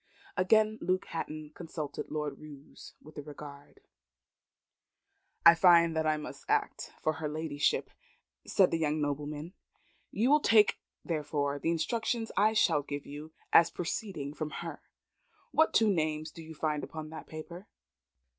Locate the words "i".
5.45-5.53, 5.95-6.17, 12.35-12.53